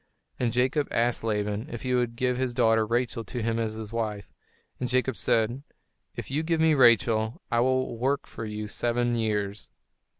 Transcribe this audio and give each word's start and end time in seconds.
And 0.39 0.51
Jacob 0.51 0.87
asked 0.89 1.23
Laban 1.23 1.69
if 1.71 1.83
he 1.83 1.93
would 1.93 2.15
give 2.15 2.35
his 2.35 2.55
daughter, 2.55 2.87
Rachel, 2.87 3.23
to 3.25 3.43
him 3.43 3.59
as 3.59 3.73
his 3.73 3.93
wife; 3.93 4.33
and 4.79 4.89
Jacob 4.89 5.15
said, 5.15 5.61
"If 6.15 6.31
you 6.31 6.41
give 6.41 6.59
me 6.59 6.73
Rachel, 6.73 7.39
I 7.51 7.59
will 7.59 7.95
work 7.99 8.25
for 8.25 8.43
you 8.43 8.67
seven 8.67 9.15
years." 9.15 9.69